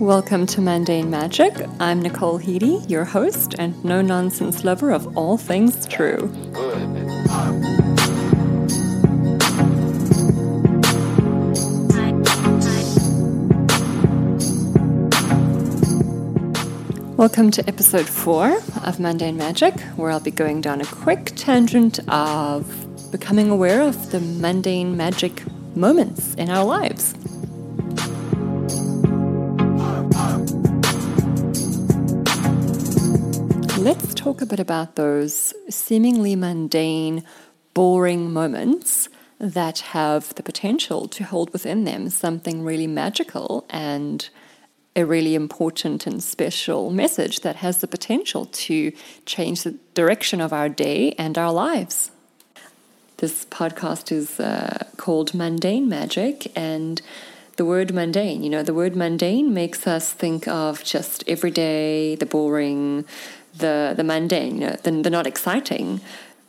[0.00, 1.54] Welcome to Mundane Magic.
[1.80, 6.30] I'm Nicole Heedy, your host and no nonsense lover of all things true.
[17.16, 22.00] Welcome to episode four of Mundane Magic, where I'll be going down a quick tangent
[22.10, 25.42] of becoming aware of the mundane magic
[25.74, 27.14] moments in our lives.
[33.86, 37.22] Let's talk a bit about those seemingly mundane,
[37.72, 39.08] boring moments
[39.38, 44.28] that have the potential to hold within them something really magical and
[44.96, 48.90] a really important and special message that has the potential to
[49.24, 52.10] change the direction of our day and our lives.
[53.18, 57.00] This podcast is uh, called Mundane Magic, and
[57.56, 62.26] the word mundane, you know, the word mundane makes us think of just everyday, the
[62.26, 63.04] boring,
[63.58, 66.00] the the mundane, you know, the, the not exciting.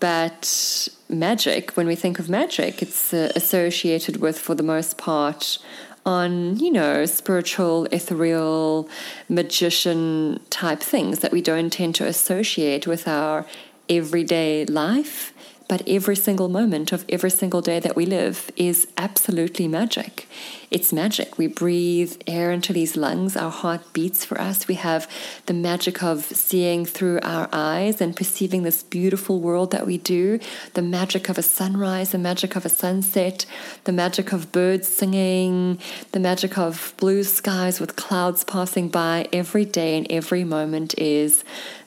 [0.00, 5.58] But magic, when we think of magic, it's uh, associated with, for the most part,
[6.04, 8.88] on, you know, spiritual, ethereal,
[9.28, 13.46] magician type things that we don't tend to associate with our
[13.88, 15.33] everyday life
[15.68, 20.28] but every single moment of every single day that we live is absolutely magic.
[20.70, 21.38] It's magic.
[21.38, 24.66] We breathe air into these lungs, our heart beats for us.
[24.66, 25.08] We have
[25.46, 30.40] the magic of seeing through our eyes and perceiving this beautiful world that we do,
[30.74, 33.46] the magic of a sunrise, the magic of a sunset,
[33.84, 35.78] the magic of birds singing,
[36.12, 39.28] the magic of blue skies with clouds passing by.
[39.32, 41.44] Every day and every moment is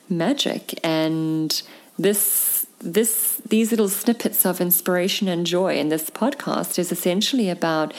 [0.10, 0.80] magic.
[0.84, 1.62] And
[2.00, 7.94] this this these little snippets of inspiration and joy in this podcast is essentially about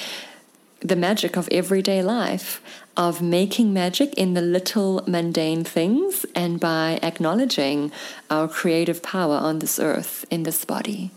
[0.80, 2.62] the magic of everyday life
[2.96, 7.90] of making magic in the little mundane things and by acknowledging
[8.30, 11.10] our creative power on this earth in this body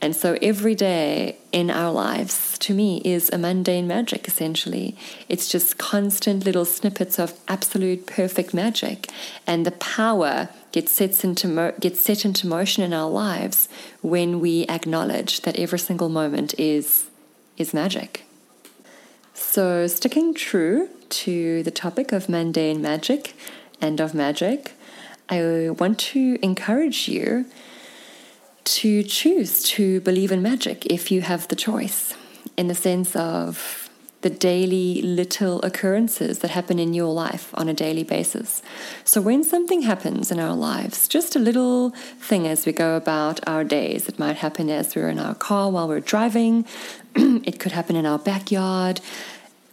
[0.00, 4.96] and so every day in our lives, to me, is a mundane magic, essentially.
[5.28, 9.10] It's just constant little snippets of absolute perfect magic.
[9.44, 13.68] And the power gets set into, mo- gets set into motion in our lives
[14.00, 17.06] when we acknowledge that every single moment is,
[17.56, 18.24] is magic.
[19.34, 23.34] So, sticking true to the topic of mundane magic
[23.80, 24.74] and of magic,
[25.28, 27.46] I want to encourage you
[28.76, 32.14] to choose to believe in magic if you have the choice,
[32.56, 33.88] in the sense of
[34.20, 38.62] the daily little occurrences that happen in your life on a daily basis.
[39.04, 41.90] So, when something happens in our lives, just a little
[42.20, 45.70] thing as we go about our days, it might happen as we're in our car
[45.70, 46.66] while we're driving,
[47.14, 49.00] it could happen in our backyard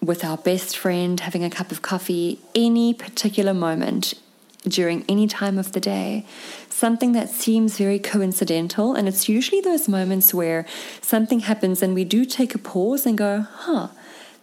[0.01, 4.13] with our best friend having a cup of coffee, any particular moment
[4.67, 6.25] during any time of the day,
[6.69, 8.93] something that seems very coincidental.
[8.93, 10.65] And it's usually those moments where
[11.01, 13.89] something happens and we do take a pause and go, huh,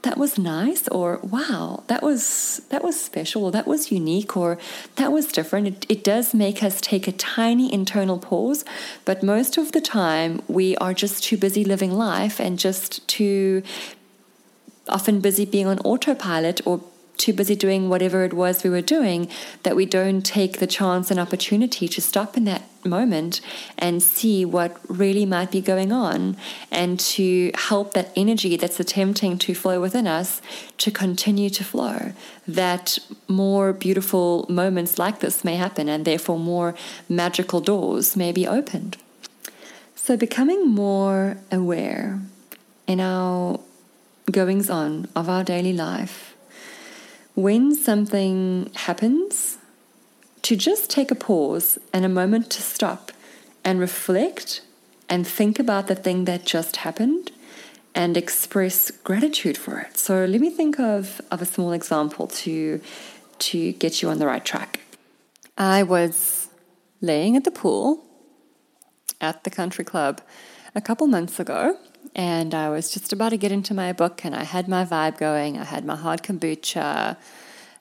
[0.03, 4.59] that was nice or wow that was that was special or that was unique or
[4.97, 8.65] that was different it, it does make us take a tiny internal pause
[9.05, 13.63] but most of the time we are just too busy living life and just too
[14.89, 16.81] often busy being on autopilot or
[17.23, 19.29] too busy doing whatever it was we were doing
[19.63, 23.41] that we don't take the chance and opportunity to stop in that moment
[23.79, 26.37] and see what really might be going on
[26.69, 30.43] and to help that energy that's attempting to flow within us
[30.79, 32.13] to continue to flow.
[32.49, 36.75] That more beautiful moments like this may happen and therefore more
[37.09, 38.97] magical doors may be opened.
[39.95, 42.21] So, becoming more aware
[42.89, 43.61] in our
[44.33, 46.32] goings on of our daily life
[47.35, 49.59] when something happens,
[50.43, 53.13] to just take a pause and a moment to stop
[53.65, 54.63] and reflect
[55.09, 57.31] and think about the thing that just happened
[57.95, 59.97] and express gratitude for it.
[59.97, 62.81] So let me think of, of a small example to
[63.39, 64.81] to get you on the right track.
[65.59, 66.49] I was
[67.01, 68.05] laying at the pool
[69.21, 70.21] at the country club
[70.77, 71.77] a couple months ago
[72.15, 75.19] and I was just about to get into my book, and I had my vibe
[75.19, 75.59] going.
[75.59, 77.17] I had my hard kombucha.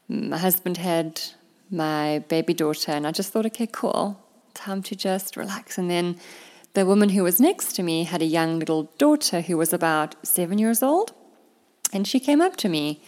[0.07, 1.22] My husband had
[1.69, 4.19] my baby daughter, and I just thought, okay, cool,
[4.54, 5.78] time to just relax.
[5.78, 6.18] And then
[6.74, 10.16] the woman who was next to me had a young little daughter who was about
[10.25, 11.13] seven years old,
[11.94, 13.01] and she came up to me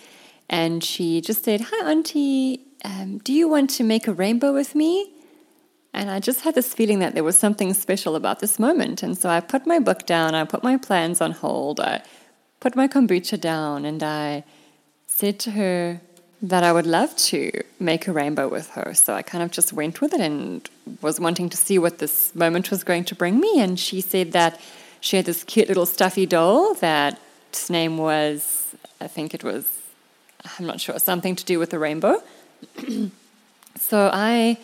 [0.50, 4.75] and she just said, Hi, Auntie, um, do you want to make a rainbow with
[4.75, 5.14] me?
[5.94, 9.04] And I just had this feeling that there was something special about this moment.
[9.04, 12.01] And so I put my book down, I put my plans on hold, I
[12.60, 14.44] put my kombucha down, and I
[15.07, 16.01] said to her,
[16.44, 18.94] that I would love to make a rainbow with her.
[18.94, 20.69] So I kind of just went with it and
[21.01, 23.62] was wanting to see what this moment was going to bring me.
[23.62, 24.60] And she said that
[25.00, 27.18] she had this cute little stuffy doll that
[27.50, 29.69] its name was, I think it was,
[30.60, 32.22] I'm not sure, something to do with the rainbow.
[33.78, 34.57] so I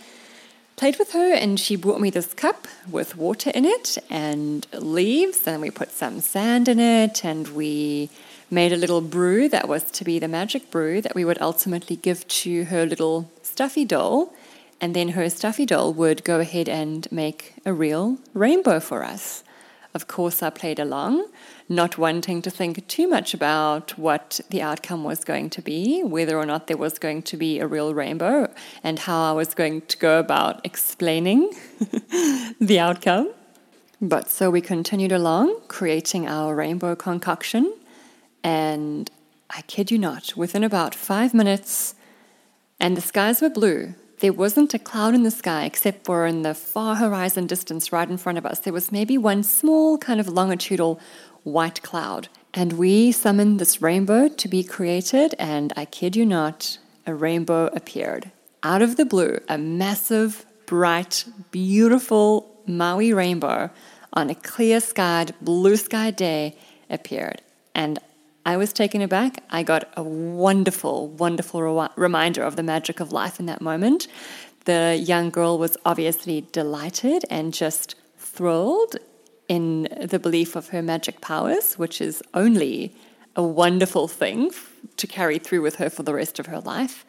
[0.79, 5.45] played with her and she brought me this cup with water in it and leaves
[5.45, 8.09] and we put some sand in it and we
[8.49, 11.97] made a little brew that was to be the magic brew that we would ultimately
[11.97, 14.33] give to her little stuffy doll
[14.79, 19.43] and then her stuffy doll would go ahead and make a real rainbow for us.
[19.93, 21.25] Of course, I played along,
[21.67, 26.37] not wanting to think too much about what the outcome was going to be, whether
[26.37, 28.53] or not there was going to be a real rainbow,
[28.83, 31.49] and how I was going to go about explaining
[32.61, 33.33] the outcome.
[33.99, 37.73] But so we continued along, creating our rainbow concoction,
[38.43, 39.09] and
[39.49, 41.95] I kid you not, within about five minutes,
[42.79, 46.41] and the skies were blue, there wasn't a cloud in the sky except for in
[46.41, 48.59] the far horizon distance right in front of us.
[48.59, 50.99] There was maybe one small kind of longitudinal
[51.43, 52.27] white cloud.
[52.53, 57.67] And we summoned this rainbow to be created, and I kid you not, a rainbow
[57.67, 58.31] appeared.
[58.63, 63.69] Out of the blue, a massive, bright, beautiful Maui rainbow
[64.13, 66.57] on a clear skied, blue sky day
[66.89, 67.41] appeared.
[67.75, 67.99] And
[68.49, 69.43] I was taken aback.
[69.51, 74.07] I got a wonderful, wonderful re- reminder of the magic of life in that moment.
[74.65, 78.95] The young girl was obviously delighted and just thrilled
[79.47, 82.91] in the belief of her magic powers, which is only
[83.35, 84.49] a wonderful thing
[84.97, 87.05] to carry through with her for the rest of her life.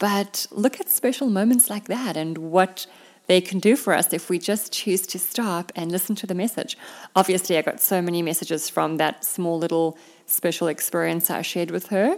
[0.00, 2.88] But look at special moments like that and what
[3.28, 6.34] they can do for us if we just choose to stop and listen to the
[6.34, 6.76] message.
[7.14, 9.96] Obviously, I got so many messages from that small little
[10.32, 12.16] special experience that I shared with her,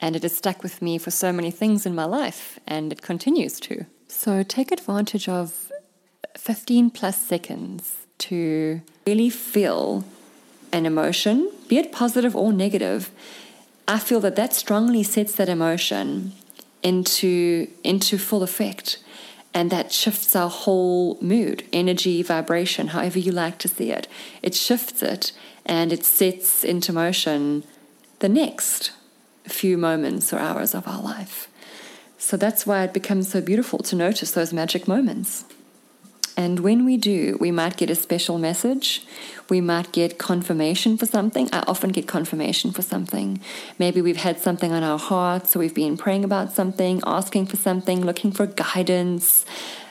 [0.00, 3.02] and it has stuck with me for so many things in my life, and it
[3.02, 3.86] continues to.
[4.08, 5.72] So take advantage of
[6.36, 10.04] 15 plus seconds to really feel
[10.72, 13.10] an emotion, be it positive or negative.
[13.88, 16.32] I feel that that strongly sets that emotion
[16.82, 18.98] into, into full effect.
[19.54, 24.06] And that shifts our whole mood, energy, vibration, however you like to see it.
[24.42, 25.32] It shifts it
[25.66, 27.64] and it sets into motion
[28.20, 28.92] the next
[29.44, 31.48] few moments or hours of our life.
[32.18, 35.44] So that's why it becomes so beautiful to notice those magic moments.
[36.36, 39.06] And when we do, we might get a special message.
[39.48, 41.48] We might get confirmation for something.
[41.50, 43.40] I often get confirmation for something.
[43.78, 47.56] Maybe we've had something on our hearts, or we've been praying about something, asking for
[47.56, 49.46] something, looking for guidance,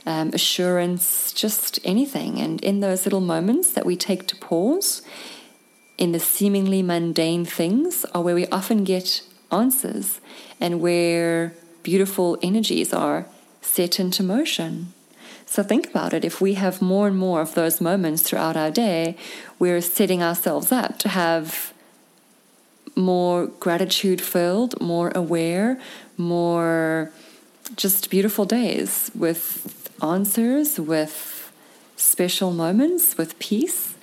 [0.06, 2.39] um, assurance, just anything.
[2.39, 5.01] And in those little moments that we take to pause,
[5.98, 9.22] in the seemingly mundane things are where we often get
[9.52, 10.20] answers
[10.60, 11.54] and where
[11.84, 13.26] beautiful energies are
[13.62, 14.94] set into motion.
[15.46, 16.26] So think about it.
[16.26, 19.16] If we have more and more of those moments throughout our day,
[19.60, 21.74] we're setting ourselves up to have
[22.96, 25.80] more gratitude filled, more aware,
[26.18, 27.12] more
[27.76, 31.52] just beautiful days with answers, with
[31.96, 33.96] special moments, with peace.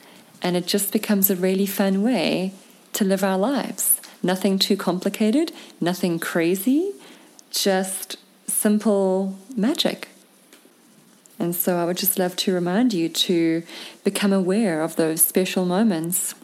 [0.43, 2.53] And it just becomes a really fun way
[2.94, 4.00] to live our lives.
[4.23, 6.93] Nothing too complicated, nothing crazy,
[7.50, 8.17] just
[8.47, 10.08] simple magic.
[11.39, 13.63] And so I would just love to remind you to
[14.05, 16.34] become aware of those special moments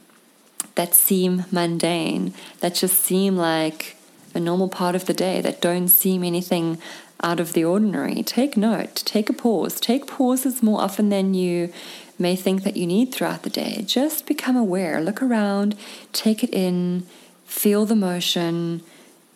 [0.74, 3.96] that seem mundane, that just seem like
[4.34, 6.78] a normal part of the day, that don't seem anything
[7.22, 8.22] out of the ordinary.
[8.22, 11.72] Take note, take a pause, take pauses more often than you
[12.18, 13.82] may think that you need throughout the day.
[13.86, 15.76] Just become aware, look around,
[16.12, 17.06] take it in,
[17.44, 18.82] feel the motion,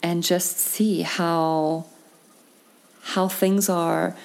[0.03, 1.87] and just see how
[3.05, 4.17] how things are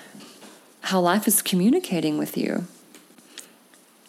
[0.82, 2.66] how life is communicating with you.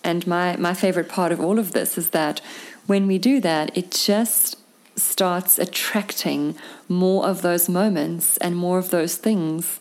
[0.04, 2.40] And my, my favorite part of all of this is that
[2.86, 4.56] when we do that, it just
[4.94, 6.56] starts attracting
[6.88, 9.80] more of those moments and more of those things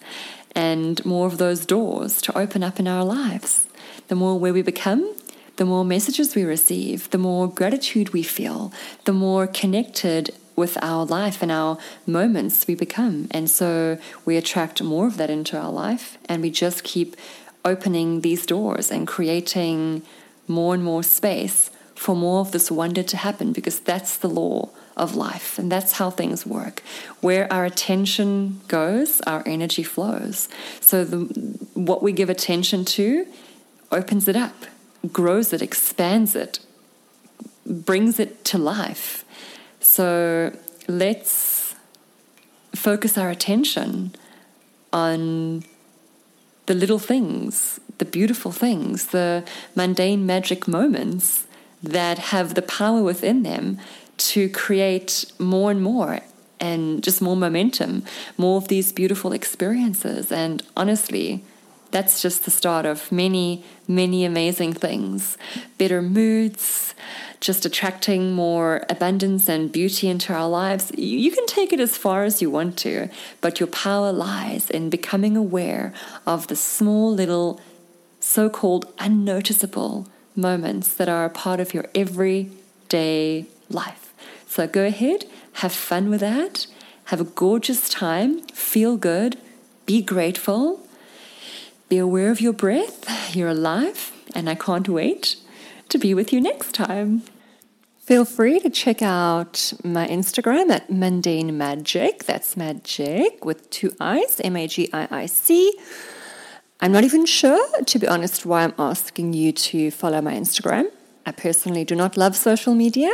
[0.57, 3.67] and more of those doors to open up in our lives
[4.07, 5.15] the more where we become,
[5.57, 8.71] the more messages we receive, the more gratitude we feel,
[9.03, 13.27] the more connected with our life and our moments we become.
[13.31, 17.15] And so we attract more of that into our life and we just keep
[17.65, 20.03] opening these doors and creating
[20.47, 24.69] more and more space for more of this wonder to happen because that's the law
[24.97, 26.83] of life and that's how things work
[27.21, 30.49] where our attention goes our energy flows
[30.81, 31.17] so the
[31.73, 33.25] what we give attention to
[33.91, 34.65] opens it up,
[35.11, 36.59] grows it, expands it,
[37.65, 39.23] brings it to life.
[39.79, 40.55] So
[40.87, 41.75] let's
[42.75, 44.13] focus our attention
[44.91, 45.63] on
[46.65, 51.47] the little things, the beautiful things, the mundane magic moments
[51.81, 53.79] that have the power within them
[54.17, 56.19] to create more and more
[56.59, 58.03] and just more momentum,
[58.37, 60.31] more of these beautiful experiences.
[60.31, 61.43] And honestly,
[61.91, 65.37] that's just the start of many, many amazing things.
[65.77, 66.93] Better moods,
[67.39, 70.91] just attracting more abundance and beauty into our lives.
[70.97, 73.09] You can take it as far as you want to,
[73.41, 75.93] but your power lies in becoming aware
[76.25, 77.61] of the small little
[78.19, 84.06] so called unnoticeable moments that are a part of your everyday life.
[84.57, 85.25] So go ahead,
[85.61, 86.65] have fun with that,
[87.05, 89.37] have a gorgeous time, feel good,
[89.85, 90.87] be grateful
[91.89, 93.33] be aware of your breath.
[93.35, 95.37] You're alive, and I can't wait
[95.89, 97.23] to be with you next time.
[97.99, 102.25] Feel free to check out my Instagram at Mundane Magic.
[102.25, 105.77] That's magic with two I's, M A G I I C.
[106.81, 110.91] I'm not even sure, to be honest, why I'm asking you to follow my Instagram.
[111.25, 113.13] I personally do not love social media,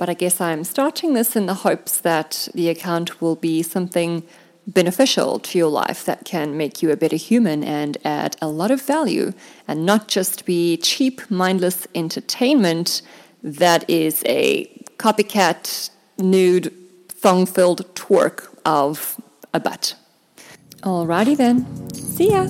[0.00, 4.22] but I guess I'm starting this in the hopes that the account will be something
[4.66, 8.70] beneficial to your life that can make you a better human and add a lot
[8.70, 9.34] of value
[9.68, 13.02] and not just be cheap, mindless entertainment
[13.42, 14.64] that is a
[14.96, 16.72] copycat, nude,
[17.10, 19.20] thong filled twerk of
[19.52, 19.96] a butt.
[20.82, 21.66] Alrighty then.
[21.92, 22.48] See ya.